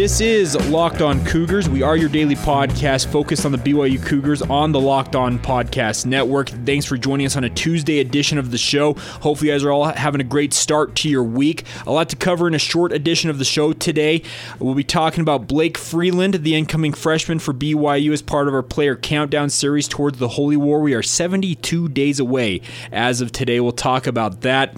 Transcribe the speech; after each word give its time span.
This 0.00 0.22
is 0.22 0.70
Locked 0.70 1.02
On 1.02 1.22
Cougars. 1.26 1.68
We 1.68 1.82
are 1.82 1.94
your 1.94 2.08
daily 2.08 2.34
podcast 2.34 3.08
focused 3.08 3.44
on 3.44 3.52
the 3.52 3.58
BYU 3.58 4.02
Cougars 4.02 4.40
on 4.40 4.72
the 4.72 4.80
Locked 4.80 5.14
On 5.14 5.38
Podcast 5.38 6.06
Network. 6.06 6.48
Thanks 6.48 6.86
for 6.86 6.96
joining 6.96 7.26
us 7.26 7.36
on 7.36 7.44
a 7.44 7.50
Tuesday 7.50 7.98
edition 8.00 8.38
of 8.38 8.50
the 8.50 8.56
show. 8.56 8.94
Hopefully, 8.94 9.50
you 9.50 9.54
guys 9.54 9.62
are 9.62 9.70
all 9.70 9.84
having 9.84 10.22
a 10.22 10.24
great 10.24 10.54
start 10.54 10.96
to 10.96 11.10
your 11.10 11.22
week. 11.22 11.64
A 11.86 11.92
lot 11.92 12.08
to 12.08 12.16
cover 12.16 12.48
in 12.48 12.54
a 12.54 12.58
short 12.58 12.92
edition 12.92 13.28
of 13.28 13.36
the 13.36 13.44
show 13.44 13.74
today. 13.74 14.22
We'll 14.58 14.74
be 14.74 14.84
talking 14.84 15.20
about 15.20 15.46
Blake 15.46 15.76
Freeland, 15.76 16.32
the 16.32 16.54
incoming 16.54 16.94
freshman 16.94 17.38
for 17.38 17.52
BYU, 17.52 18.10
as 18.14 18.22
part 18.22 18.48
of 18.48 18.54
our 18.54 18.62
player 18.62 18.96
countdown 18.96 19.50
series 19.50 19.86
towards 19.86 20.18
the 20.18 20.28
Holy 20.28 20.56
War. 20.56 20.80
We 20.80 20.94
are 20.94 21.02
72 21.02 21.90
days 21.90 22.18
away 22.18 22.62
as 22.90 23.20
of 23.20 23.32
today. 23.32 23.60
We'll 23.60 23.72
talk 23.72 24.06
about 24.06 24.40
that. 24.40 24.74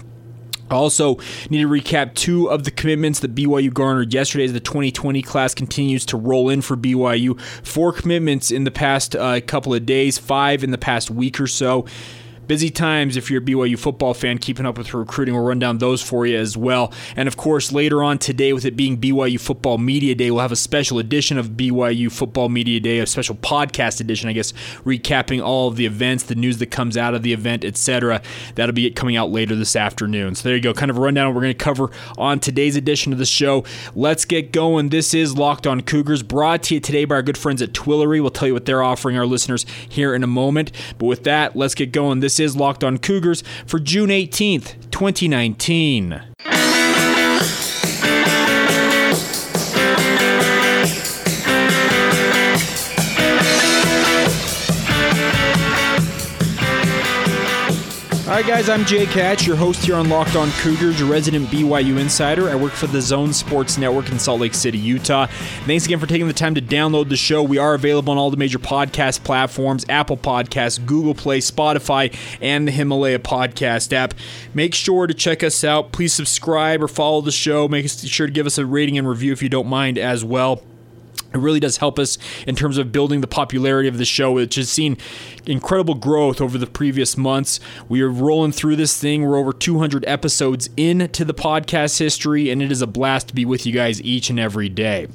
Also, 0.73 1.15
need 1.49 1.61
to 1.61 1.69
recap 1.69 2.13
two 2.15 2.49
of 2.49 2.63
the 2.63 2.71
commitments 2.71 3.19
that 3.21 3.35
BYU 3.35 3.73
garnered 3.73 4.13
yesterday 4.13 4.45
as 4.45 4.53
the 4.53 4.59
2020 4.59 5.21
class 5.21 5.53
continues 5.53 6.05
to 6.07 6.17
roll 6.17 6.49
in 6.49 6.61
for 6.61 6.75
BYU. 6.75 7.39
Four 7.65 7.93
commitments 7.93 8.51
in 8.51 8.63
the 8.63 8.71
past 8.71 9.15
uh, 9.15 9.39
couple 9.41 9.73
of 9.73 9.85
days, 9.85 10.17
five 10.17 10.63
in 10.63 10.71
the 10.71 10.77
past 10.77 11.09
week 11.09 11.39
or 11.39 11.47
so. 11.47 11.85
Busy 12.47 12.69
times 12.69 13.15
if 13.15 13.31
you're 13.31 13.41
a 13.41 13.45
BYU 13.45 13.79
football 13.79 14.13
fan, 14.13 14.37
keeping 14.37 14.65
up 14.65 14.77
with 14.77 14.93
recruiting. 14.93 15.33
We'll 15.33 15.45
run 15.45 15.59
down 15.59 15.77
those 15.77 16.01
for 16.01 16.25
you 16.25 16.37
as 16.37 16.57
well. 16.57 16.91
And 17.15 17.27
of 17.27 17.37
course, 17.37 17.71
later 17.71 18.03
on 18.03 18.17
today, 18.17 18.51
with 18.51 18.65
it 18.65 18.75
being 18.75 18.99
BYU 18.99 19.39
Football 19.39 19.77
Media 19.77 20.13
Day, 20.13 20.29
we'll 20.29 20.41
have 20.41 20.51
a 20.51 20.57
special 20.57 20.99
edition 20.99 21.37
of 21.37 21.51
BYU 21.51 22.11
Football 22.11 22.49
Media 22.49 22.79
Day, 22.79 22.99
a 22.99 23.07
special 23.07 23.35
podcast 23.35 24.01
edition, 24.01 24.29
I 24.29 24.33
guess, 24.33 24.51
recapping 24.83 25.41
all 25.41 25.69
of 25.69 25.77
the 25.77 25.85
events, 25.85 26.23
the 26.23 26.35
news 26.35 26.57
that 26.57 26.67
comes 26.67 26.97
out 26.97 27.13
of 27.13 27.23
the 27.23 27.31
event, 27.31 27.63
etc. 27.63 28.21
That'll 28.55 28.73
be 28.73 28.91
coming 28.91 29.15
out 29.15 29.31
later 29.31 29.55
this 29.55 29.75
afternoon. 29.75 30.35
So 30.35 30.49
there 30.49 30.55
you 30.55 30.61
go, 30.61 30.73
kind 30.73 30.91
of 30.91 30.97
a 30.97 31.01
rundown 31.01 31.33
we're 31.33 31.41
going 31.41 31.53
to 31.53 31.63
cover 31.63 31.91
on 32.17 32.39
today's 32.39 32.75
edition 32.75 33.13
of 33.13 33.19
the 33.19 33.25
show. 33.25 33.63
Let's 33.95 34.25
get 34.25 34.51
going. 34.51 34.89
This 34.89 35.13
is 35.13 35.37
Locked 35.37 35.65
On 35.65 35.81
Cougars, 35.81 36.23
brought 36.23 36.63
to 36.63 36.73
you 36.73 36.79
today 36.79 37.05
by 37.05 37.15
our 37.15 37.21
good 37.21 37.37
friends 37.37 37.61
at 37.61 37.71
Twillory. 37.71 38.19
We'll 38.19 38.31
tell 38.31 38.49
you 38.49 38.53
what 38.53 38.65
they're 38.65 38.83
offering 38.83 39.17
our 39.17 39.25
listeners 39.25 39.65
here 39.87 40.13
in 40.13 40.23
a 40.23 40.27
moment. 40.27 40.71
But 40.97 41.05
with 41.05 41.23
that, 41.23 41.55
let's 41.55 41.75
get 41.75 41.91
going. 41.91 42.19
This 42.19 42.32
this 42.33 42.39
is 42.39 42.55
Locked 42.55 42.83
On 42.83 42.97
Cougars 42.97 43.43
for 43.67 43.77
June 43.77 44.09
18th, 44.09 44.89
2019. 44.89 46.32
All 58.33 58.39
right, 58.39 58.47
guys, 58.47 58.67
I'm 58.67 58.83
Jay 58.83 59.05
Hatch, 59.05 59.45
your 59.45 59.55
host 59.55 59.85
here 59.85 59.93
on 59.93 60.09
Locked 60.09 60.35
On 60.35 60.49
Cougars, 60.53 60.99
your 60.99 61.07
resident 61.07 61.49
BYU 61.49 61.99
insider. 61.99 62.49
I 62.49 62.55
work 62.55 62.71
for 62.73 62.87
the 62.87 62.99
Zone 62.99 63.31
Sports 63.31 63.77
Network 63.77 64.09
in 64.09 64.17
Salt 64.17 64.41
Lake 64.41 64.55
City, 64.55 64.79
Utah. 64.79 65.27
Thanks 65.67 65.85
again 65.85 65.99
for 65.99 66.07
taking 66.07 66.25
the 66.25 66.33
time 66.33 66.55
to 66.55 66.61
download 66.61 67.09
the 67.09 67.15
show. 67.15 67.43
We 67.43 67.59
are 67.59 67.75
available 67.75 68.09
on 68.11 68.17
all 68.17 68.31
the 68.31 68.37
major 68.37 68.57
podcast 68.57 69.23
platforms 69.23 69.85
Apple 69.87 70.17
Podcasts, 70.17 70.83
Google 70.83 71.13
Play, 71.13 71.41
Spotify, 71.41 72.11
and 72.41 72.67
the 72.67 72.71
Himalaya 72.71 73.19
Podcast 73.19 73.93
app. 73.93 74.15
Make 74.55 74.73
sure 74.73 75.05
to 75.05 75.13
check 75.13 75.43
us 75.43 75.63
out. 75.63 75.91
Please 75.91 76.11
subscribe 76.11 76.81
or 76.81 76.87
follow 76.87 77.21
the 77.21 77.31
show. 77.31 77.67
Make 77.67 77.87
sure 77.87 78.25
to 78.25 78.33
give 78.33 78.47
us 78.47 78.57
a 78.57 78.65
rating 78.65 78.97
and 78.97 79.07
review 79.07 79.31
if 79.31 79.43
you 79.43 79.49
don't 79.49 79.67
mind 79.67 79.99
as 79.99 80.25
well. 80.25 80.63
It 81.33 81.39
really 81.39 81.59
does 81.59 81.77
help 81.77 81.97
us 81.97 82.17
in 82.45 82.55
terms 82.55 82.77
of 82.77 82.91
building 82.91 83.21
the 83.21 83.27
popularity 83.27 83.89
of 83.89 83.97
the 83.97 84.05
show, 84.05 84.33
which 84.33 84.55
has 84.55 84.69
seen 84.69 84.97
incredible 85.45 85.95
growth 85.95 86.39
over 86.39 86.57
the 86.57 86.67
previous 86.67 87.17
months. 87.17 87.59
We 87.89 88.01
are 88.01 88.09
rolling 88.09 88.51
through 88.51 88.75
this 88.75 88.97
thing. 88.99 89.23
We're 89.23 89.37
over 89.37 89.51
200 89.51 90.05
episodes 90.07 90.69
into 90.77 91.25
the 91.25 91.33
podcast 91.33 91.99
history, 91.99 92.49
and 92.49 92.61
it 92.61 92.71
is 92.71 92.81
a 92.81 92.87
blast 92.87 93.29
to 93.29 93.35
be 93.35 93.45
with 93.45 93.65
you 93.65 93.73
guys 93.73 94.01
each 94.01 94.29
and 94.29 94.39
every 94.39 94.69
day. 94.69 95.07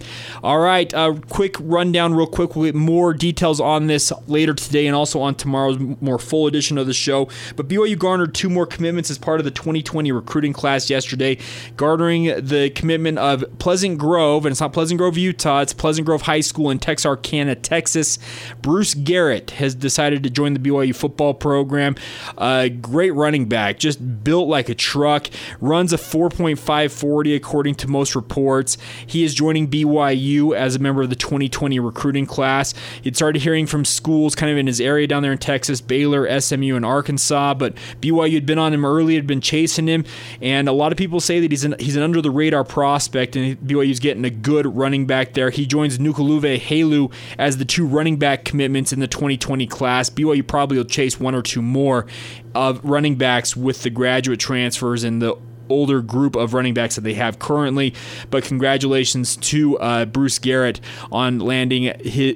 All 0.43 0.59
right, 0.59 0.93
a 0.93 1.21
quick 1.29 1.57
rundown, 1.61 2.15
real 2.15 2.27
quick. 2.27 2.57
We'll 2.57 2.67
get 2.67 2.75
more 2.75 3.15
details 3.15 3.61
on 3.61 3.87
this 3.87 4.13
later 4.27 4.55
today 4.55 4.87
and 4.87 4.97
also 4.97 5.21
on 5.21 5.35
tomorrow's 5.35 5.79
more 5.79 6.19
full 6.19 6.47
edition 6.47 6.79
of 6.79 6.87
the 6.87 6.93
show. 6.93 7.29
But 7.57 7.69
BYU 7.69 7.99
garnered 7.99 8.35
two 8.35 8.51
more 8.51 8.67
commitments 8.67 9.11
as 9.11 9.19
part 9.19 9.41
of 9.41 9.45
the 9.45 9.51
2020 9.51 10.11
recruiting 10.13 10.53
class 10.53 10.91
yesterday, 10.91 11.39
garnering 11.77 12.25
the 12.25 12.71
commitment 12.75 13.19
of 13.19 13.45
Pleasant 13.59 13.99
Grove, 13.99 14.45
and 14.45 14.53
it's 14.53 14.61
not 14.61 14.73
Pleasant 14.73 14.99
Grove, 14.99 15.17
Utah, 15.17 15.61
it's 15.61 15.73
Pleasant 15.73 16.07
Grove 16.09 16.23
High 16.23 16.41
School 16.41 16.71
in 16.71 16.79
Texarkana, 16.79 17.55
Texas. 17.55 18.19
Bruce 18.63 18.95
Garrett 18.95 19.51
has 19.51 19.75
decided 19.75 20.23
to 20.23 20.31
join 20.31 20.55
the 20.55 20.59
BYU 20.59 20.97
football 20.97 21.35
program. 21.35 21.97
Uh, 22.39 22.69
great 22.69 23.11
running 23.11 23.45
back, 23.45 23.79
just 23.79 24.25
built 24.25 24.49
like 24.49 24.71
a 24.71 24.75
truck, 24.75 25.29
runs 25.61 25.93
a 25.93 25.99
4.540 25.99 27.37
according 27.37 27.75
to 27.75 27.89
most 27.89 28.15
reports. 28.15 28.79
He 29.07 29.23
is 29.23 29.35
joining 29.35 29.69
BYU 29.69 30.57
as 30.57 30.77
a 30.77 30.79
member 30.79 31.03
of 31.03 31.11
the 31.11 31.17
2020 31.17 31.79
recruiting 31.79 32.25
class. 32.25 32.73
He'd 33.03 33.15
started 33.15 33.43
hearing 33.43 33.67
from 33.67 33.85
schools 33.85 34.35
kind 34.35 34.51
of 34.51 34.57
in 34.57 34.67
his 34.67 34.81
area 34.81 35.07
down 35.07 35.23
there 35.23 35.33
in 35.33 35.37
Texas, 35.37 35.83
Baylor, 35.83 36.41
SMU, 36.41 36.75
and 36.75 36.87
Arkansas, 36.87 37.53
but 37.53 37.75
BYU 38.01 38.33
had 38.33 38.47
been 38.47 38.59
on 38.59 38.73
him 38.73 38.87
early, 38.87 39.15
had 39.15 39.27
been 39.27 39.43
chasing 39.43 39.87
him, 39.87 40.07
and 40.41 40.71
a 40.71 40.73
lot 40.73 40.91
of 40.91 40.97
people 40.97 41.21
say 41.21 41.39
that 41.41 41.51
he's 41.51 41.65
an, 41.65 41.75
he's 41.79 41.97
an 41.97 42.03
under 42.03 42.23
the 42.23 42.31
radar 42.31 42.65
prospect, 42.65 43.37
and 43.37 43.59
BYU's 43.61 44.01
getting 44.01 44.25
a 44.25 44.31
good 44.31 44.65
running 44.75 45.05
back 45.05 45.35
there. 45.35 45.51
He 45.51 45.67
joins 45.67 45.98
Nukaluve 45.99 46.59
Halu 46.59 47.13
as 47.39 47.57
the 47.57 47.65
two 47.65 47.87
running 47.87 48.17
back 48.17 48.45
commitments 48.45 48.93
in 48.93 49.01
the 49.01 49.09
2020 49.09 49.67
class. 49.67 50.11
BYU 50.11 50.47
probably 50.47 50.79
will 50.79 50.85
chase 50.85 51.19
one 51.21 51.35
or 51.35 51.43
two 51.43 51.63
more 51.63 52.07
of 52.55 52.85
running 52.85 53.17
backs 53.17 53.57
with 53.57 53.83
the 53.83 53.91
graduate 53.91 54.41
transfers 54.41 55.05
and 55.05 55.21
the 55.23 55.37
older 55.69 56.01
group 56.01 56.37
of 56.37 56.55
running 56.55 56.75
backs 56.75 56.95
that 56.95 57.03
they 57.03 57.15
have 57.15 57.39
currently. 57.39 57.95
But 58.31 58.45
congratulations 58.45 59.37
to 59.37 59.79
uh, 59.79 60.05
Bruce 60.07 60.39
Garrett 60.39 60.81
on 61.13 61.39
landing 61.39 61.85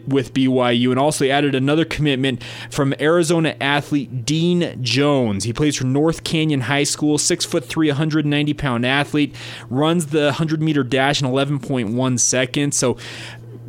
with 0.07 0.33
BYU, 0.35 0.91
and 0.91 0.99
also 0.99 1.27
added 1.27 1.55
another 1.55 1.85
commitment 1.85 2.43
from 2.71 2.95
Arizona 3.01 3.57
athlete 3.61 4.25
Dean 4.25 4.83
Jones. 4.83 5.45
He 5.45 5.53
plays 5.53 5.77
for 5.77 5.85
North 5.85 6.25
Canyon 6.25 6.63
High 6.63 6.85
School, 6.85 7.19
six 7.19 7.45
foot 7.45 7.65
three, 7.65 7.89
190 7.89 8.55
pound 8.55 8.87
athlete, 8.87 9.35
runs 9.69 10.07
the 10.07 10.25
100 10.25 10.63
meter 10.63 10.85
dash 10.85 11.23
in 11.23 11.29
11.1 11.29 12.19
seconds. 12.19 12.77
So 12.77 12.97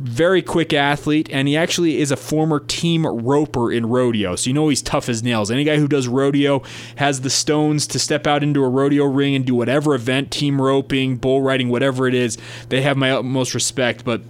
very 0.04 0.42
quick 0.42 0.74
athlete, 0.74 1.30
and 1.32 1.48
he 1.48 1.56
actually 1.56 2.00
is 2.00 2.12
a 2.12 2.18
former 2.18 2.60
team 2.60 3.06
roper 3.06 3.72
in 3.72 3.86
rodeo. 3.86 4.36
So 4.36 4.50
you 4.50 4.54
know 4.54 4.68
he's 4.68 4.82
tough 4.82 5.08
as 5.08 5.24
nails. 5.24 5.50
Any 5.50 5.64
guy 5.64 5.78
who 5.78 5.88
does 5.88 6.10
rodeo 6.10 6.62
has 6.98 7.22
the 7.22 7.30
stones 7.30 7.88
to 7.88 8.00
step 8.00 8.28
out 8.28 8.44
into 8.44 8.64
a 8.64 8.70
rodeo 8.70 9.06
ring 9.06 9.34
and 9.34 9.46
do 9.46 9.56
whatever 9.56 9.96
event, 9.96 10.30
team 10.30 10.62
roping, 10.62 11.16
bull 11.16 11.42
riding, 11.42 11.70
whatever 11.70 12.06
it 12.08 12.14
is. 12.14 12.38
They 12.68 12.82
have 12.82 12.98
my 12.98 13.12
utmost 13.12 13.54
respect. 13.54 14.04
But 14.04 14.22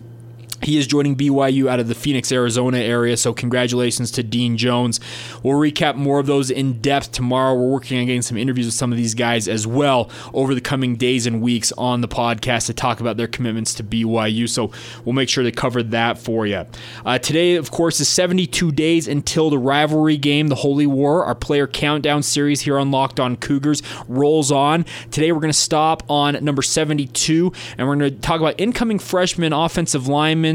he 0.64 0.78
is 0.78 0.88
joining 0.88 1.16
BYU 1.16 1.68
out 1.68 1.80
of 1.80 1.88
the 1.88 1.96
Phoenix, 1.96 2.32
Arizona 2.32 2.78
area, 2.78 3.18
so 3.18 3.34
congratulations 3.34 4.12
to 4.12 4.24
Dean 4.24 4.58
Jones. 4.58 5.00
We'll 5.44 5.58
recap 5.58 5.96
more 5.96 6.20
of 6.20 6.26
those 6.26 6.50
in 6.50 6.80
depth 6.80 7.12
tomorrow. 7.12 7.54
We're 7.54 7.70
working 7.70 8.00
on 8.00 8.06
getting 8.06 8.22
some 8.22 8.38
interviews 8.38 8.68
with 8.68 8.76
some 8.76 8.92
of 8.92 8.98
these 8.98 9.14
guys 9.14 9.48
as 9.48 9.68
well 9.68 10.10
over 10.34 10.56
the 10.56 10.62
coming 10.62 10.96
days 10.96 11.26
and 11.26 11.42
weeks 11.42 11.72
on 11.74 12.02
the 12.02 12.08
podcast 12.08 12.68
to 12.68 12.74
talk 12.74 13.00
about 13.00 13.18
their 13.18 13.28
commitments 13.28 13.74
to 13.76 13.84
BYU, 13.84 14.48
so 14.50 14.72
we'll 15.04 15.14
make 15.14 15.30
sure 15.30 15.44
to 15.44 15.52
cover 15.52 15.84
that 15.84 16.18
for 16.18 16.48
you. 16.48 16.66
Uh, 17.06 17.20
today, 17.20 17.56
of 17.56 17.72
course, 17.72 18.00
is 18.00 18.08
72 18.08 18.72
days 18.72 19.08
until 19.08 19.50
the 19.50 19.60
rivalry 19.60 20.18
game, 20.18 20.48
the 20.48 20.56
Holy 20.56 20.88
War. 20.88 21.26
Our 21.26 21.36
player 21.36 21.68
countdown 21.68 22.24
series 22.24 22.62
here 22.62 22.78
on 22.78 22.92
Locked 22.92 23.20
On 23.20 23.36
Cougars 23.36 23.82
rolls 24.08 24.52
on. 24.52 24.86
Today, 25.12 25.32
we're 25.32 25.42
going 25.42 25.52
to 25.52 25.58
stop 25.58 26.04
on 26.10 26.44
number 26.44 26.62
72, 26.62 27.52
and 27.78 27.88
we're 27.88 27.96
going 27.96 28.12
to 28.14 28.20
talk 28.20 28.40
about 28.40 28.56
incoming 28.60 29.00
freshman 29.00 29.52
offensive 29.52 30.08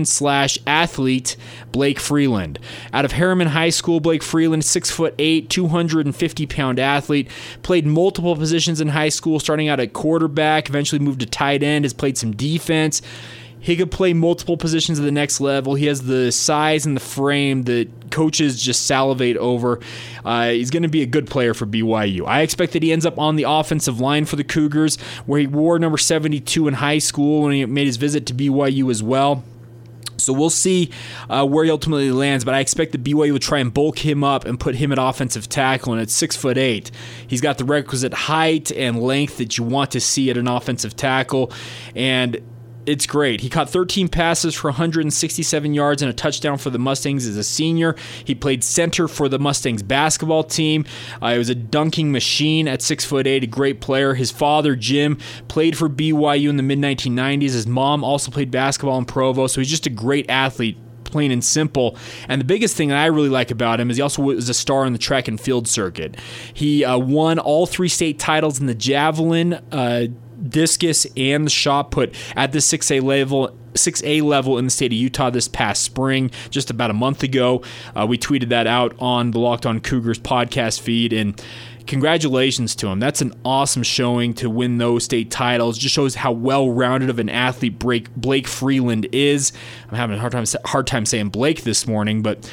slash 0.06 0.58
athlete 0.66 1.36
Blake 1.72 1.98
Freeland. 1.98 2.58
Out 2.92 3.04
of 3.04 3.12
Herriman 3.12 3.48
High 3.48 3.70
School, 3.70 4.00
Blake 4.00 4.22
Freeland, 4.22 4.64
six 4.64 4.90
foot 4.90 5.14
eight, 5.18 5.48
250 5.50 6.46
pound 6.46 6.78
athlete, 6.78 7.28
played 7.62 7.86
multiple 7.86 8.36
positions 8.36 8.80
in 8.80 8.88
high 8.88 9.08
school, 9.08 9.40
starting 9.40 9.68
out 9.68 9.80
at 9.80 9.92
quarterback, 9.92 10.68
eventually 10.68 10.98
moved 10.98 11.20
to 11.20 11.26
tight 11.26 11.62
end, 11.62 11.84
has 11.84 11.92
played 11.92 12.18
some 12.18 12.32
defense. 12.32 13.02
He 13.60 13.76
could 13.76 13.90
play 13.90 14.12
multiple 14.12 14.56
positions 14.56 14.98
at 14.98 15.04
the 15.04 15.12
next 15.12 15.40
level. 15.40 15.74
He 15.74 15.86
has 15.86 16.02
the 16.02 16.30
size 16.30 16.86
and 16.86 16.96
the 16.96 17.00
frame 17.00 17.64
that 17.64 17.88
coaches 18.10 18.62
just 18.62 18.86
salivate 18.86 19.36
over. 19.36 19.80
Uh, 20.24 20.50
he's 20.50 20.70
going 20.70 20.84
to 20.84 20.88
be 20.88 21.02
a 21.02 21.06
good 21.06 21.26
player 21.26 21.54
for 21.54 21.66
BYU. 21.66 22.26
I 22.26 22.42
expect 22.42 22.72
that 22.72 22.82
he 22.82 22.92
ends 22.92 23.04
up 23.04 23.18
on 23.18 23.36
the 23.36 23.44
offensive 23.48 24.00
line 24.00 24.24
for 24.24 24.36
the 24.36 24.44
Cougars, 24.44 24.96
where 25.26 25.40
he 25.40 25.46
wore 25.46 25.78
number 25.78 25.98
72 25.98 26.68
in 26.68 26.74
high 26.74 26.98
school 26.98 27.42
when 27.42 27.52
he 27.52 27.66
made 27.66 27.86
his 27.86 27.96
visit 27.96 28.26
to 28.26 28.34
BYU 28.34 28.90
as 28.90 29.02
well. 29.02 29.42
So 30.18 30.32
we'll 30.32 30.50
see 30.50 30.90
uh, 31.30 31.46
where 31.46 31.64
he 31.64 31.70
ultimately 31.70 32.10
lands, 32.10 32.44
but 32.44 32.54
I 32.54 32.60
expect 32.60 32.92
the 32.92 32.98
BYU 32.98 33.32
will 33.32 33.38
try 33.38 33.58
and 33.58 33.72
bulk 33.72 33.98
him 33.98 34.24
up 34.24 34.44
and 34.44 34.58
put 34.58 34.74
him 34.74 34.92
at 34.92 34.98
offensive 34.98 35.48
tackle. 35.48 35.92
And 35.92 36.02
at 36.02 36.10
six 36.10 36.36
foot 36.36 36.58
eight, 36.58 36.90
he's 37.26 37.40
got 37.40 37.58
the 37.58 37.64
requisite 37.64 38.12
height 38.12 38.70
and 38.72 39.00
length 39.02 39.38
that 39.38 39.58
you 39.58 39.64
want 39.64 39.92
to 39.92 40.00
see 40.00 40.30
at 40.30 40.36
an 40.36 40.48
offensive 40.48 40.96
tackle. 40.96 41.52
And 41.94 42.40
it's 42.88 43.06
great. 43.06 43.42
He 43.42 43.50
caught 43.50 43.68
13 43.68 44.08
passes 44.08 44.54
for 44.54 44.68
167 44.68 45.74
yards 45.74 46.00
and 46.00 46.10
a 46.10 46.14
touchdown 46.14 46.56
for 46.56 46.70
the 46.70 46.78
Mustangs 46.78 47.26
as 47.26 47.36
a 47.36 47.44
senior. 47.44 47.94
He 48.24 48.34
played 48.34 48.64
center 48.64 49.06
for 49.06 49.28
the 49.28 49.38
Mustangs 49.38 49.82
basketball 49.82 50.42
team. 50.42 50.86
Uh, 51.20 51.32
he 51.32 51.38
was 51.38 51.50
a 51.50 51.54
dunking 51.54 52.10
machine 52.10 52.66
at 52.66 52.80
six 52.80 53.04
foot 53.04 53.26
eight, 53.26 53.44
a 53.44 53.46
great 53.46 53.82
player. 53.82 54.14
His 54.14 54.30
father 54.30 54.74
Jim 54.74 55.18
played 55.48 55.76
for 55.76 55.88
BYU 55.88 56.48
in 56.48 56.56
the 56.56 56.62
mid 56.62 56.78
1990s. 56.78 57.50
His 57.50 57.66
mom 57.66 58.02
also 58.02 58.30
played 58.30 58.50
basketball 58.50 58.98
in 58.98 59.04
Provo, 59.04 59.46
so 59.46 59.60
he's 59.60 59.70
just 59.70 59.86
a 59.86 59.90
great 59.90 60.28
athlete 60.30 60.78
plain 61.04 61.30
and 61.30 61.42
simple. 61.42 61.96
And 62.28 62.40
the 62.40 62.44
biggest 62.44 62.76
thing 62.76 62.88
that 62.88 62.98
I 62.98 63.06
really 63.06 63.28
like 63.30 63.50
about 63.50 63.80
him 63.80 63.90
is 63.90 63.96
he 63.96 64.02
also 64.02 64.22
was 64.22 64.48
a 64.48 64.54
star 64.54 64.84
in 64.84 64.92
the 64.92 64.98
track 64.98 65.26
and 65.26 65.40
field 65.40 65.66
circuit. 65.66 66.16
He 66.52 66.84
uh, 66.84 66.98
won 66.98 67.38
all 67.38 67.66
three 67.66 67.88
state 67.88 68.18
titles 68.18 68.60
in 68.60 68.66
the 68.66 68.74
javelin. 68.74 69.54
Uh, 69.72 70.08
discus 70.48 71.06
and 71.16 71.46
the 71.46 71.50
shot 71.50 71.90
put 71.90 72.14
at 72.36 72.52
the 72.52 72.58
6A 72.58 73.02
level 73.02 73.56
6A 73.74 74.22
level 74.22 74.58
in 74.58 74.64
the 74.64 74.70
state 74.70 74.92
of 74.92 74.98
Utah 74.98 75.30
this 75.30 75.48
past 75.48 75.82
spring, 75.82 76.30
just 76.50 76.70
about 76.70 76.90
a 76.90 76.94
month 76.94 77.22
ago. 77.22 77.62
Uh, 77.94 78.06
we 78.06 78.18
tweeted 78.18 78.48
that 78.48 78.66
out 78.66 78.94
on 78.98 79.30
the 79.30 79.38
Locked 79.38 79.66
On 79.66 79.80
Cougars 79.80 80.18
podcast 80.18 80.80
feed, 80.80 81.12
and 81.12 81.40
congratulations 81.86 82.74
to 82.76 82.88
him. 82.88 82.98
That's 82.98 83.20
an 83.20 83.34
awesome 83.44 83.82
showing 83.82 84.34
to 84.34 84.50
win 84.50 84.78
those 84.78 85.04
state 85.04 85.30
titles. 85.30 85.78
Just 85.78 85.94
shows 85.94 86.16
how 86.16 86.32
well 86.32 86.70
rounded 86.70 87.10
of 87.10 87.18
an 87.18 87.28
athlete 87.28 87.78
Blake 87.78 88.48
Freeland 88.48 89.08
is. 89.12 89.52
I'm 89.90 89.96
having 89.96 90.16
a 90.16 90.20
hard 90.20 90.32
time 90.32 90.44
hard 90.64 90.86
time 90.86 91.06
saying 91.06 91.30
Blake 91.30 91.62
this 91.62 91.86
morning, 91.86 92.22
but 92.22 92.50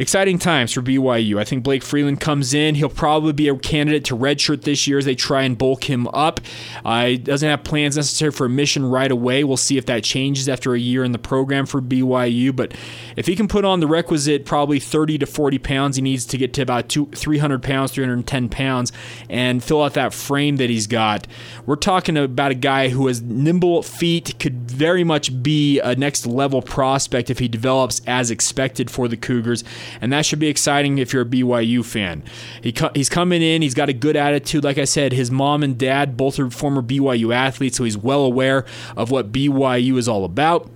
Exciting 0.00 0.38
times 0.38 0.72
for 0.72 0.80
BYU. 0.80 1.38
I 1.38 1.44
think 1.44 1.62
Blake 1.62 1.82
Freeland 1.82 2.22
comes 2.22 2.54
in. 2.54 2.74
He'll 2.74 2.88
probably 2.88 3.34
be 3.34 3.48
a 3.48 3.58
candidate 3.58 4.02
to 4.06 4.16
redshirt 4.16 4.62
this 4.62 4.86
year 4.86 4.96
as 4.96 5.04
they 5.04 5.14
try 5.14 5.42
and 5.42 5.58
bulk 5.58 5.90
him 5.90 6.08
up. 6.14 6.40
Uh, 6.86 7.04
he 7.04 7.18
doesn't 7.18 7.46
have 7.46 7.64
plans 7.64 7.96
necessary 7.96 8.30
for 8.30 8.46
a 8.46 8.48
mission 8.48 8.86
right 8.86 9.12
away. 9.12 9.44
We'll 9.44 9.58
see 9.58 9.76
if 9.76 9.84
that 9.84 10.02
changes 10.02 10.48
after 10.48 10.72
a 10.72 10.78
year 10.78 11.04
in 11.04 11.12
the 11.12 11.18
program 11.18 11.66
for 11.66 11.82
BYU. 11.82 12.56
But 12.56 12.72
if 13.14 13.26
he 13.26 13.36
can 13.36 13.46
put 13.46 13.66
on 13.66 13.80
the 13.80 13.86
requisite 13.86 14.46
probably 14.46 14.80
30 14.80 15.18
to 15.18 15.26
40 15.26 15.58
pounds, 15.58 15.96
he 15.96 16.02
needs 16.02 16.24
to 16.24 16.38
get 16.38 16.54
to 16.54 16.62
about 16.62 16.88
two, 16.88 17.04
300 17.14 17.62
pounds, 17.62 17.92
310 17.92 18.48
pounds, 18.48 18.92
and 19.28 19.62
fill 19.62 19.82
out 19.82 19.92
that 19.92 20.14
frame 20.14 20.56
that 20.56 20.70
he's 20.70 20.86
got. 20.86 21.26
We're 21.66 21.76
talking 21.76 22.16
about 22.16 22.52
a 22.52 22.54
guy 22.54 22.88
who 22.88 23.06
has 23.08 23.20
nimble 23.20 23.82
feet, 23.82 24.38
could 24.38 24.70
very 24.70 25.04
much 25.04 25.42
be 25.42 25.78
a 25.78 25.94
next 25.94 26.24
level 26.24 26.62
prospect 26.62 27.28
if 27.28 27.38
he 27.38 27.48
develops 27.48 28.00
as 28.06 28.30
expected 28.30 28.90
for 28.90 29.06
the 29.06 29.18
Cougars 29.18 29.62
and 30.00 30.12
that 30.12 30.26
should 30.26 30.38
be 30.38 30.48
exciting 30.48 30.98
if 30.98 31.12
you're 31.12 31.22
a 31.22 31.26
BYU 31.26 31.84
fan. 31.84 32.22
He 32.62 32.74
he's 32.94 33.08
coming 33.08 33.42
in, 33.42 33.62
he's 33.62 33.74
got 33.74 33.88
a 33.88 33.92
good 33.92 34.16
attitude. 34.16 34.64
Like 34.64 34.78
I 34.78 34.84
said, 34.84 35.12
his 35.12 35.30
mom 35.30 35.62
and 35.62 35.78
dad 35.78 36.16
both 36.16 36.38
are 36.38 36.50
former 36.50 36.82
BYU 36.82 37.34
athletes, 37.34 37.76
so 37.76 37.84
he's 37.84 37.98
well 37.98 38.24
aware 38.24 38.64
of 38.96 39.10
what 39.10 39.32
BYU 39.32 39.96
is 39.96 40.08
all 40.08 40.24
about. 40.24 40.70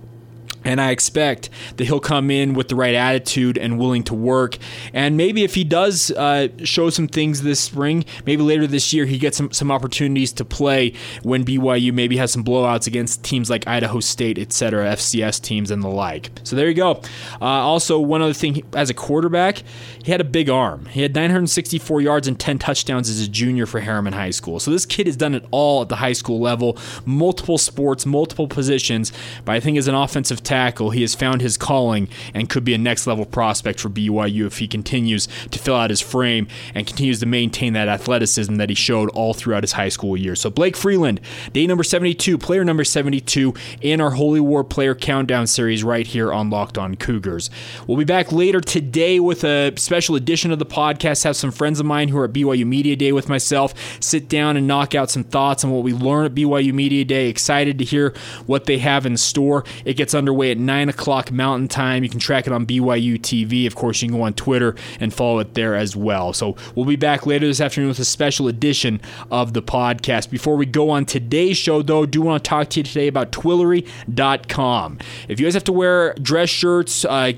And 0.65 0.81
I 0.81 0.89
expect 0.89 1.49
that 1.77 1.85
he'll 1.85 1.99
come 1.99 2.31
in 2.31 2.55
with 2.55 2.67
the 2.67 2.75
right 2.75 2.95
attitude 2.95 3.57
and 3.57 3.79
willing 3.79 4.03
to 4.05 4.15
work. 4.15 4.57
And 4.93 5.15
maybe 5.15 5.43
if 5.43 5.53
he 5.55 5.63
does 5.63 6.11
uh, 6.11 6.47
show 6.63 6.89
some 6.89 7.07
things 7.07 7.43
this 7.43 7.59
spring, 7.59 8.03
maybe 8.25 8.41
later 8.41 8.65
this 8.65 8.91
year 8.91 9.05
he 9.05 9.19
gets 9.19 9.37
some, 9.37 9.51
some 9.51 9.71
opportunities 9.71 10.33
to 10.33 10.43
play 10.43 10.93
when 11.23 11.45
BYU 11.45 11.93
maybe 11.93 12.17
has 12.17 12.31
some 12.31 12.43
blowouts 12.43 12.87
against 12.87 13.23
teams 13.23 13.49
like 13.49 13.67
Idaho 13.67 13.99
State, 13.99 14.39
etc., 14.39 14.85
FCS 14.87 15.39
teams 15.41 15.69
and 15.69 15.83
the 15.83 15.87
like. 15.87 16.31
So 16.43 16.55
there 16.55 16.67
you 16.67 16.73
go. 16.73 17.01
Uh, 17.39 17.45
also, 17.45 17.99
one 17.99 18.21
other 18.21 18.33
thing 18.33 18.63
as 18.73 18.89
a 18.89 18.93
quarterback, 18.93 19.61
he 20.03 20.11
had 20.11 20.21
a 20.21 20.25
big 20.25 20.49
arm. 20.49 20.87
He 20.87 21.03
had 21.03 21.13
964 21.13 22.01
yards 22.01 22.27
and 22.27 22.39
10 22.39 22.57
touchdowns 22.57 23.07
as 23.09 23.21
a 23.21 23.27
junior 23.27 23.67
for 23.67 23.81
Herriman 23.81 24.13
High 24.13 24.31
School. 24.31 24.59
So 24.59 24.71
this 24.71 24.85
kid 24.85 25.05
has 25.05 25.15
done 25.15 25.35
it 25.35 25.45
all 25.51 25.83
at 25.83 25.89
the 25.89 25.97
high 25.97 26.13
school 26.13 26.39
level, 26.39 26.77
multiple 27.05 27.59
sports, 27.59 28.05
multiple 28.05 28.47
positions. 28.47 29.13
But 29.43 29.53
I 29.53 29.59
think 29.59 29.77
as 29.77 29.87
an 29.87 29.95
offensive 29.95 30.41
tackle, 30.41 30.54
he 30.55 31.01
has 31.01 31.15
found 31.15 31.41
his 31.41 31.57
calling 31.57 32.07
and 32.33 32.49
could 32.49 32.63
be 32.63 32.73
a 32.73 32.77
next 32.77 33.07
level 33.07 33.25
prospect 33.25 33.79
for 33.79 33.89
BYU 33.89 34.45
if 34.45 34.59
he 34.59 34.67
continues 34.67 35.27
to 35.51 35.59
fill 35.59 35.75
out 35.75 35.89
his 35.89 36.01
frame 36.01 36.47
and 36.73 36.87
continues 36.87 37.19
to 37.19 37.25
maintain 37.25 37.73
that 37.73 37.87
athleticism 37.87 38.55
that 38.55 38.69
he 38.69 38.75
showed 38.75 39.09
all 39.09 39.33
throughout 39.33 39.63
his 39.63 39.73
high 39.73 39.89
school 39.89 40.15
years. 40.15 40.41
So 40.41 40.49
Blake 40.49 40.77
Freeland, 40.77 41.21
day 41.53 41.67
number 41.67 41.83
72, 41.83 42.37
player 42.37 42.63
number 42.63 42.83
72 42.83 43.53
in 43.81 44.01
our 44.01 44.11
Holy 44.11 44.39
War 44.39 44.63
Player 44.63 44.95
Countdown 44.95 45.47
series 45.47 45.83
right 45.83 46.07
here 46.07 46.31
on 46.31 46.49
Locked 46.49 46.77
On 46.77 46.95
Cougars. 46.95 47.49
We'll 47.87 47.97
be 47.97 48.05
back 48.05 48.31
later 48.31 48.61
today 48.61 49.19
with 49.19 49.43
a 49.43 49.73
special 49.77 50.15
edition 50.15 50.51
of 50.51 50.59
the 50.59 50.65
podcast. 50.65 51.23
Have 51.23 51.35
some 51.35 51.51
friends 51.51 51.79
of 51.79 51.85
mine 51.85 52.09
who 52.09 52.17
are 52.17 52.25
at 52.25 52.33
BYU 52.33 52.65
Media 52.65 52.95
Day 52.95 53.11
with 53.11 53.29
myself 53.29 53.73
sit 53.99 54.29
down 54.29 54.57
and 54.57 54.67
knock 54.67 54.95
out 54.95 55.09
some 55.09 55.23
thoughts 55.23 55.63
on 55.63 55.71
what 55.71 55.83
we 55.83 55.93
learned 55.93 56.27
at 56.27 56.35
BYU 56.35 56.73
Media 56.73 57.03
Day. 57.03 57.29
Excited 57.29 57.77
to 57.79 57.85
hear 57.85 58.13
what 58.45 58.65
they 58.65 58.77
have 58.77 59.05
in 59.05 59.17
store. 59.17 59.63
It 59.83 59.95
gets 59.95 60.13
underway 60.13 60.44
at 60.51 60.57
9 60.57 60.89
o'clock 60.89 61.31
Mountain 61.31 61.67
Time. 61.67 62.03
You 62.03 62.09
can 62.09 62.19
track 62.19 62.47
it 62.47 62.53
on 62.53 62.65
BYU 62.65 63.19
TV. 63.19 63.67
Of 63.67 63.75
course, 63.75 64.01
you 64.01 64.09
can 64.09 64.17
go 64.17 64.23
on 64.23 64.33
Twitter 64.33 64.75
and 64.99 65.13
follow 65.13 65.39
it 65.39 65.53
there 65.53 65.75
as 65.75 65.95
well. 65.95 66.33
So 66.33 66.55
we'll 66.75 66.85
be 66.85 66.95
back 66.95 67.25
later 67.25 67.47
this 67.47 67.61
afternoon 67.61 67.89
with 67.89 67.99
a 67.99 68.05
special 68.05 68.47
edition 68.47 69.01
of 69.31 69.53
the 69.53 69.61
podcast. 69.61 70.29
Before 70.29 70.55
we 70.55 70.65
go 70.65 70.89
on 70.89 71.05
today's 71.05 71.57
show, 71.57 71.81
though, 71.81 72.03
I 72.03 72.05
do 72.05 72.21
want 72.21 72.43
to 72.43 72.49
talk 72.49 72.69
to 72.71 72.79
you 72.79 72.83
today 72.83 73.07
about 73.07 73.31
Twillory.com. 73.31 74.99
If 75.27 75.39
you 75.39 75.45
guys 75.45 75.53
have 75.53 75.63
to 75.65 75.73
wear 75.73 76.13
dress 76.15 76.49
shirts, 76.49 77.05
uh, 77.05 77.33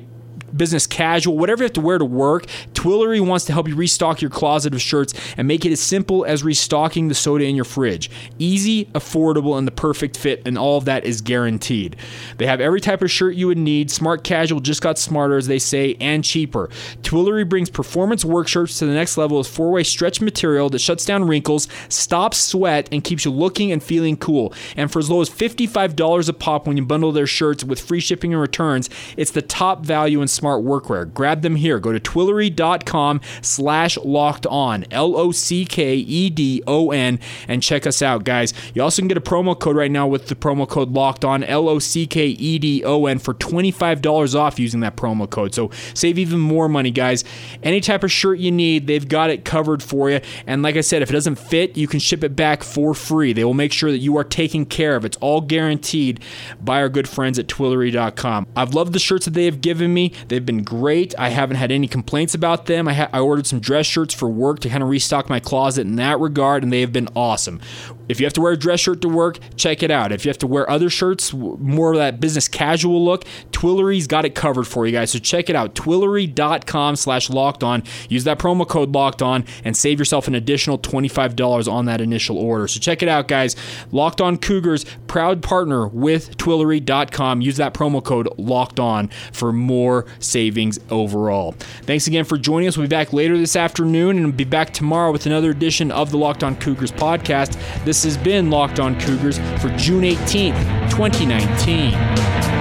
business 0.56 0.88
casual, 0.88 1.38
whatever 1.38 1.64
you 1.64 1.66
have 1.66 1.74
to 1.74 1.82
wear 1.82 1.98
to 1.98 2.06
work, 2.06 2.46
Twillory 2.74 3.26
wants 3.26 3.46
to 3.46 3.54
help 3.54 3.68
you 3.68 3.76
restock 3.76 4.22
your 4.22 4.30
closet 4.30 4.74
of 4.74 4.82
shirts 4.82 5.14
and 5.38 5.48
make 5.48 5.66
it 5.66 5.72
as 5.72 5.80
simple 5.80 6.26
as 6.26 6.44
restocking 6.44 7.08
the 7.08 7.16
soda 7.16 7.46
in 7.46 7.56
your 7.56 7.66
fridge. 7.66 8.10
Easy, 8.40 8.86
affordable, 8.86 9.58
and 9.58 9.68
the 9.68 9.72
perfect 9.72 10.18
fit, 10.18 10.42
and 10.46 10.58
all 10.58 10.78
of 10.78 10.86
that 10.86 11.06
is 11.06 11.22
guaranteed. 11.22 11.96
They 12.38 12.46
have 12.46 12.62
every 12.62 12.82
type 12.82 13.02
of 13.02 13.12
shirt 13.12 13.36
you 13.36 13.48
would 13.48 13.58
need. 13.58 13.92
Smart 13.92 14.24
casual 14.24 14.60
just 14.60 14.82
got 14.82 14.98
smarter, 14.98 15.38
as 15.38 15.48
they 15.48 15.60
say, 15.60 15.96
and 16.00 16.24
cheaper. 16.24 16.70
Twillory 17.02 17.48
brings 17.48 17.70
performance 17.70 18.24
work 18.24 18.48
shirts 18.48 18.80
to 18.80 18.86
the 18.86 18.94
next 18.94 19.18
level 19.18 19.38
with 19.38 19.48
four 19.48 19.72
way 19.72 19.84
stretch 19.84 20.22
material 20.22 20.70
that 20.70 20.80
shuts 20.80 21.06
down 21.06 21.26
wrinkles, 21.26 21.68
stops 21.90 22.38
sweat, 22.38 22.90
and 22.92 23.04
keeps 23.04 23.26
you 23.26 23.32
looking 23.32 23.72
and 23.72 23.84
feeling 23.84 24.18
cool. 24.18 24.54
And 24.76 24.92
for 24.92 25.00
as 25.00 25.10
low 25.10 25.22
as 25.22 25.30
$55 25.30 26.30
a 26.30 26.34
pop 26.34 26.68
when 26.68 26.78
you 26.78 26.86
bundle 26.86 27.12
their 27.12 27.28
shirts 27.28 27.64
with 27.64 27.80
free 27.80 28.00
shipping 28.00 28.34
and 28.34 28.42
returns, 28.42 28.90
it's 29.16 29.32
the 29.32 29.42
top 29.42 29.86
value 29.86 30.22
in 30.22 30.28
smart 30.38 30.64
workwear. 30.64 31.12
Grab 31.12 31.42
them 31.42 31.56
here. 31.56 31.80
Go 31.80 31.92
to 31.92 32.00
twillory.com 32.00 33.22
slash 33.42 33.98
locked 33.98 34.46
on, 34.46 34.86
L 34.92 35.18
O 35.18 35.32
C 35.32 35.66
K 35.66 35.96
E 35.96 36.30
D 36.30 36.64
O 36.68 36.92
N, 36.92 37.20
and 37.48 37.64
check 37.64 37.88
us 37.88 38.02
out, 38.02 38.24
guys. 38.24 38.54
You 38.74 38.84
also 38.84 39.02
can 39.02 39.08
get 39.08 39.18
a 39.18 39.22
promo 39.22 39.60
code 39.60 39.76
right 39.76 39.92
now 39.92 40.08
with 40.08 40.28
the 40.28 40.36
promo 40.36 40.68
code 40.68 40.92
locked 40.92 41.26
on, 41.26 41.44
L 41.44 41.68
O 41.68 41.80
C 41.80 42.06
K 42.08 42.28
E 42.28 42.60
D 42.60 42.84
O 42.86 43.06
N, 43.06 43.20
for 43.20 43.34
$25 43.34 44.36
off 44.36 44.60
using 44.60 44.82
that 44.82 44.96
promo 44.96 45.30
code. 45.30 45.54
So 45.54 45.72
save 45.94 46.20
even 46.20 46.40
more 46.40 46.70
money, 46.70 46.92
guys. 46.92 47.24
Any 47.64 47.82
type 47.82 48.04
of 48.04 48.12
shirt 48.12 48.40
you 48.40 48.52
need, 48.52 48.88
they've 48.88 49.08
got 49.08 49.30
it 49.30 49.44
covered 49.46 49.82
for 49.82 50.10
you. 50.10 50.22
And 50.46 50.62
like 50.62 50.76
I 50.76 50.82
said, 50.82 51.02
if 51.02 51.10
it 51.10 51.14
doesn't 51.14 51.38
fit, 51.38 51.76
you 51.76 51.88
can 51.88 52.00
ship 52.00 52.24
it 52.24 52.36
back 52.36 52.64
for 52.64 52.94
free. 52.94 53.34
They 53.34 53.44
will 53.44 53.54
make 53.54 53.74
sure 53.74 53.92
that 53.92 54.00
you 54.00 54.18
are 54.18 54.24
taken 54.24 54.66
care 54.66 54.96
of. 54.96 55.06
It's 55.06 55.18
all 55.18 55.42
guaranteed 55.42 56.20
by 56.62 56.80
our 56.82 56.90
good 56.90 57.10
friends 57.10 57.40
at 57.40 57.48
twillory.com. 57.48 58.48
I've 58.56 58.74
loved 58.74 58.94
the 58.94 59.00
shirts 59.00 59.26
that 59.26 59.34
they 59.34 59.46
have 59.46 59.62
given 59.62 59.94
me. 59.94 60.14
They've 60.28 60.46
been 60.46 60.64
great. 60.64 61.14
I 61.18 61.30
haven't 61.30 61.58
had 61.58 61.72
any 61.72 61.88
complaints 61.88 62.34
about 62.34 62.66
them. 62.66 62.88
I, 62.88 62.94
ha- 62.94 63.10
I 63.14 63.20
ordered 63.20 63.48
some 63.48 63.60
dress 63.60 63.86
shirts 63.86 64.14
for 64.14 64.30
work 64.30 64.60
to 64.60 64.70
kind 64.70 64.84
of 64.84 64.90
restock 64.90 65.30
my 65.30 65.40
closet 65.40 65.82
in 65.82 65.96
that 65.96 66.20
regard, 66.20 66.64
and 66.64 66.72
they 66.72 66.82
have 66.82 66.94
been 66.94 67.10
awesome. 67.16 67.62
If 68.08 68.20
you 68.20 68.26
have 68.26 68.34
to 68.34 68.42
wear 68.42 68.54
a 68.54 68.58
dress 68.58 68.80
shirt 68.80 69.02
to 69.02 69.10
work, 69.10 69.40
check 69.56 69.84
it 69.84 69.92
out. 69.92 70.12
If 70.12 70.26
you 70.26 70.30
have 70.30 70.38
to 70.40 70.48
wear 70.48 70.70
other 70.70 70.90
shirts, 70.90 71.34
more 71.34 71.92
of 71.92 71.98
that 71.98 72.20
business 72.20 72.48
casual 72.48 73.04
look, 73.04 73.26
Twillory's 73.52 74.08
got 74.08 74.26
it 74.26 74.36
covered 74.36 74.66
for 74.66 74.86
you 74.86 74.92
guys. 74.92 75.12
So 75.12 75.20
check 75.20 75.50
it 75.50 75.56
out, 75.56 75.76
twillory.com 75.76 76.96
slash 76.96 77.30
locked 77.30 77.64
on. 77.64 77.84
Use 78.10 78.24
that 78.26 78.40
promo 78.40 78.68
code 78.68 78.94
locked 78.94 79.22
on 79.22 79.46
and 79.64 79.76
save 79.76 80.00
yourself 80.00 80.28
an 80.28 80.36
additional 80.36 80.78
$25 80.78 81.72
on 81.72 81.86
that 81.86 82.02
initial 82.02 82.38
order. 82.38 82.68
So 82.68 82.80
check 82.80 83.02
it 83.02 83.10
out, 83.10 83.28
guys. 83.28 83.56
Locked 83.92 84.22
on 84.22 84.38
Cougars, 84.38 84.86
proud 85.08 85.42
partner 85.42 85.88
with 85.88 86.38
twillory.com. 86.38 87.42
Use 87.42 87.58
that 87.58 87.74
promo 87.74 88.04
code 88.04 88.30
locked 88.38 88.80
on 88.80 89.10
for 89.32 89.52
more 89.52 90.06
savings 90.20 90.80
overall. 90.90 91.54
Thanks 91.84 92.08
again 92.08 92.26
for 92.26 92.38
joining 92.38 92.68
us. 92.68 92.78
We'll 92.78 92.86
be 92.88 92.90
back 92.90 93.14
later 93.14 93.38
this 93.38 93.56
afternoon 93.56 94.18
and 94.18 94.26
we'll 94.28 94.36
be 94.36 94.44
back 94.44 94.74
tomorrow 94.74 95.12
with 95.12 95.26
another 95.26 95.52
edition 95.52 95.92
of 95.92 96.12
the 96.12 96.18
Locked 96.18 96.44
On 96.44 96.56
Cougars 96.56 96.92
podcast. 96.92 97.58
This 97.86 97.97
this 97.98 98.16
has 98.16 98.24
been 98.24 98.52
Locked 98.52 98.80
On 98.80 99.00
Cougars 99.00 99.40
for 99.60 99.70
June 99.76 100.04
18th, 100.04 100.92
2019. 100.92 102.57